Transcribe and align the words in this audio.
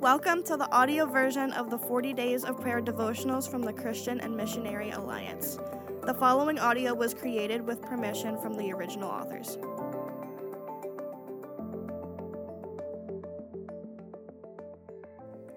Welcome 0.00 0.42
to 0.44 0.56
the 0.56 0.66
audio 0.72 1.04
version 1.04 1.52
of 1.52 1.68
the 1.68 1.76
40 1.76 2.14
Days 2.14 2.42
of 2.42 2.58
Prayer 2.58 2.80
devotionals 2.80 3.46
from 3.46 3.60
the 3.60 3.72
Christian 3.74 4.18
and 4.18 4.34
Missionary 4.34 4.92
Alliance. 4.92 5.58
The 6.06 6.14
following 6.14 6.58
audio 6.58 6.94
was 6.94 7.12
created 7.12 7.66
with 7.66 7.82
permission 7.82 8.40
from 8.40 8.56
the 8.56 8.72
original 8.72 9.10
authors. 9.10 9.58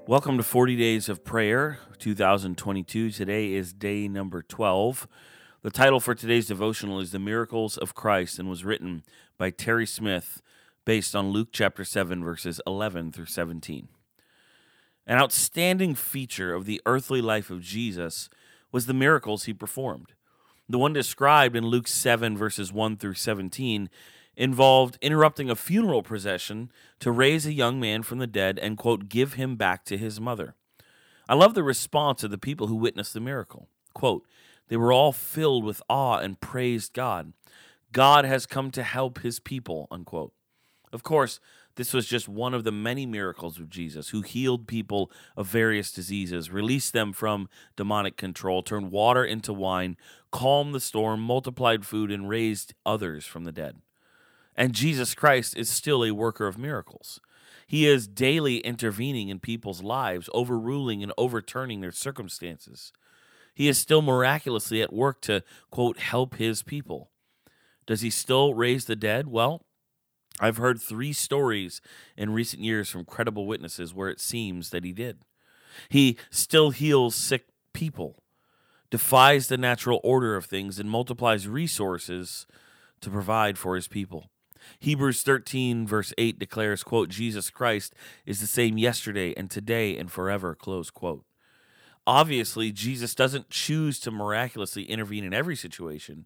Welcome 0.07 0.35
to 0.35 0.43
40 0.43 0.75
Days 0.75 1.07
of 1.07 1.23
Prayer 1.23 1.79
2022. 1.99 3.11
Today 3.11 3.53
is 3.53 3.71
day 3.71 4.09
number 4.09 4.41
12. 4.41 5.07
The 5.61 5.71
title 5.71 6.01
for 6.01 6.13
today's 6.13 6.47
devotional 6.47 6.99
is 6.99 7.13
The 7.13 7.19
Miracles 7.19 7.77
of 7.77 7.95
Christ 7.95 8.39
and 8.39 8.49
was 8.49 8.65
written 8.65 9.05
by 9.37 9.51
Terry 9.51 9.85
Smith 9.85 10.41
based 10.83 11.15
on 11.15 11.29
Luke 11.29 11.47
chapter 11.53 11.85
7, 11.85 12.21
verses 12.21 12.59
11 12.67 13.13
through 13.13 13.27
17. 13.27 13.87
An 15.05 15.17
outstanding 15.17 15.95
feature 15.95 16.53
of 16.53 16.65
the 16.65 16.81
earthly 16.85 17.21
life 17.21 17.49
of 17.49 17.61
Jesus 17.61 18.29
was 18.71 18.85
the 18.85 18.93
miracles 18.93 19.43
he 19.43 19.53
performed. 19.53 20.13
The 20.69 20.79
one 20.79 20.93
described 20.93 21.55
in 21.55 21.65
Luke 21.65 21.87
7, 21.87 22.37
verses 22.37 22.71
1 22.71 22.97
through 22.97 23.15
17, 23.15 23.89
involved 24.35 24.97
interrupting 25.01 25.49
a 25.49 25.55
funeral 25.55 26.03
procession 26.03 26.71
to 26.99 27.11
raise 27.11 27.45
a 27.45 27.53
young 27.53 27.79
man 27.79 28.01
from 28.03 28.19
the 28.19 28.27
dead 28.27 28.57
and, 28.57 28.77
quote, 28.77 29.09
give 29.09 29.33
him 29.33 29.55
back 29.55 29.83
to 29.85 29.97
his 29.97 30.21
mother. 30.21 30.55
I 31.27 31.35
love 31.35 31.53
the 31.53 31.63
response 31.63 32.23
of 32.23 32.31
the 32.31 32.37
people 32.37 32.67
who 32.67 32.75
witnessed 32.75 33.13
the 33.13 33.19
miracle. 33.19 33.67
Quote, 33.93 34.25
they 34.69 34.77
were 34.77 34.93
all 34.93 35.11
filled 35.11 35.63
with 35.63 35.83
awe 35.89 36.17
and 36.17 36.39
praised 36.39 36.93
God. 36.93 37.33
God 37.91 38.25
has 38.25 38.45
come 38.45 38.71
to 38.71 38.83
help 38.83 39.19
his 39.19 39.39
people, 39.39 39.87
unquote. 39.91 40.33
Of 40.91 41.03
course, 41.03 41.39
this 41.75 41.93
was 41.93 42.07
just 42.07 42.29
one 42.29 42.53
of 42.53 42.63
the 42.63 42.71
many 42.71 43.05
miracles 43.05 43.59
of 43.59 43.69
Jesus, 43.69 44.09
who 44.09 44.21
healed 44.21 44.67
people 44.67 45.11
of 45.35 45.47
various 45.47 45.91
diseases, 45.91 46.51
released 46.51 46.93
them 46.93 47.13
from 47.13 47.49
demonic 47.75 48.15
control, 48.15 48.61
turned 48.61 48.91
water 48.91 49.25
into 49.25 49.53
wine, 49.53 49.97
calmed 50.31 50.75
the 50.75 50.79
storm, 50.79 51.19
multiplied 51.19 51.85
food, 51.85 52.11
and 52.11 52.29
raised 52.29 52.73
others 52.85 53.25
from 53.25 53.43
the 53.43 53.51
dead. 53.51 53.77
And 54.55 54.73
Jesus 54.73 55.15
Christ 55.15 55.57
is 55.57 55.69
still 55.69 56.03
a 56.03 56.11
worker 56.11 56.45
of 56.45 56.57
miracles. 56.57 57.19
He 57.65 57.87
is 57.87 58.07
daily 58.07 58.57
intervening 58.57 59.29
in 59.29 59.39
people's 59.39 59.81
lives, 59.81 60.29
overruling 60.31 61.01
and 61.01 61.11
overturning 61.17 61.81
their 61.81 61.91
circumstances. 61.91 62.93
He 63.55 63.67
is 63.67 63.79
still 63.79 64.01
miraculously 64.01 64.81
at 64.81 64.93
work 64.93 65.21
to, 65.21 65.43
quote, 65.71 65.97
help 65.99 66.35
his 66.35 66.61
people. 66.61 67.09
Does 67.87 68.01
he 68.01 68.09
still 68.09 68.53
raise 68.53 68.85
the 68.85 68.95
dead? 68.95 69.27
Well, 69.27 69.65
I've 70.39 70.57
heard 70.57 70.81
three 70.81 71.13
stories 71.13 71.81
in 72.17 72.33
recent 72.33 72.63
years 72.63 72.89
from 72.89 73.05
credible 73.05 73.45
witnesses 73.45 73.93
where 73.93 74.09
it 74.09 74.19
seems 74.19 74.71
that 74.71 74.83
he 74.83 74.91
did. 74.91 75.19
He 75.89 76.17
still 76.29 76.71
heals 76.71 77.15
sick 77.15 77.45
people, 77.73 78.23
defies 78.89 79.47
the 79.47 79.57
natural 79.57 79.99
order 80.03 80.35
of 80.35 80.45
things, 80.45 80.79
and 80.79 80.89
multiplies 80.89 81.47
resources 81.47 82.47
to 83.01 83.09
provide 83.09 83.57
for 83.57 83.75
his 83.75 83.87
people. 83.87 84.29
Hebrews 84.79 85.23
13, 85.23 85.85
verse 85.85 86.13
8 86.17 86.39
declares, 86.39 86.83
quote, 86.83 87.09
Jesus 87.09 87.49
Christ 87.49 87.93
is 88.25 88.39
the 88.39 88.47
same 88.47 88.77
yesterday 88.77 89.33
and 89.35 89.51
today 89.51 89.97
and 89.97 90.11
forever, 90.11 90.55
close 90.55 90.89
quote. 90.89 91.25
Obviously, 92.05 92.71
Jesus 92.71 93.15
doesn't 93.15 93.49
choose 93.49 93.99
to 93.99 94.11
miraculously 94.11 94.83
intervene 94.83 95.23
in 95.23 95.33
every 95.33 95.55
situation, 95.55 96.25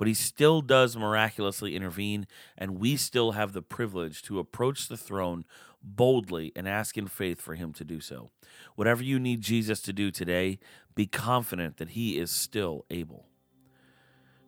but 0.00 0.08
he 0.08 0.14
still 0.14 0.62
does 0.62 0.96
miraculously 0.96 1.76
intervene, 1.76 2.26
and 2.56 2.78
we 2.78 2.96
still 2.96 3.32
have 3.32 3.52
the 3.52 3.60
privilege 3.60 4.22
to 4.22 4.38
approach 4.38 4.88
the 4.88 4.96
throne 4.96 5.44
boldly 5.82 6.52
and 6.56 6.66
ask 6.66 6.96
in 6.96 7.06
faith 7.06 7.38
for 7.38 7.54
him 7.54 7.74
to 7.74 7.84
do 7.84 8.00
so. 8.00 8.30
Whatever 8.76 9.04
you 9.04 9.18
need 9.18 9.42
Jesus 9.42 9.82
to 9.82 9.92
do 9.92 10.10
today, 10.10 10.58
be 10.94 11.04
confident 11.04 11.76
that 11.76 11.90
he 11.90 12.16
is 12.16 12.30
still 12.30 12.86
able. 12.88 13.26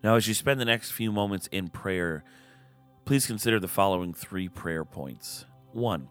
Now, 0.03 0.15
as 0.15 0.27
you 0.27 0.33
spend 0.33 0.59
the 0.59 0.65
next 0.65 0.93
few 0.93 1.13
moments 1.13 1.49
in 1.49 1.69
prayer, 1.69 2.25
please 3.05 3.27
consider 3.27 3.61
the 3.61 3.69
following 3.69 4.15
three 4.15 4.49
prayer 4.49 4.87
points. 4.87 5.45
One, 5.73 6.09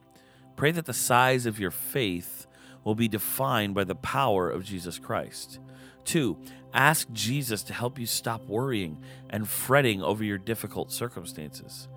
pray 0.55 0.69
that 0.69 0.85
the 0.85 0.93
size 0.93 1.47
of 1.47 1.59
your 1.59 1.71
faith 1.71 2.45
will 2.83 2.95
be 2.95 3.07
defined 3.07 3.73
by 3.73 3.83
the 3.83 3.95
power 3.95 4.49
of 4.49 4.63
Jesus 4.63 4.97
Christ. 4.97 5.59
Two, 6.03 6.37
ask 6.73 7.11
Jesus 7.11 7.63
to 7.63 7.73
help 7.73 7.99
you 7.99 8.05
stop 8.05 8.45
worrying 8.47 8.97
and 9.29 9.47
fretting 9.47 10.01
over 10.01 10.23
your 10.23 10.37
difficult 10.37 10.91
circumstances. 10.91 11.87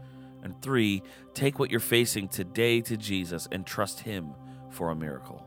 And 0.43 0.61
three, 0.61 1.03
take 1.33 1.59
what 1.59 1.71
you're 1.71 1.81
facing 1.81 2.28
today 2.28 2.81
to 2.83 2.97
Jesus 2.97 3.49
and 3.50 3.67
trust 3.67 4.00
Him 4.00 4.34
for 4.71 4.91
a 4.91 4.94
miracle. 4.94 5.47